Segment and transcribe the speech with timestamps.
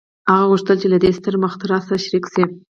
[0.29, 2.43] هغه غوښتل له دې ستر مخترع سره شريک شي.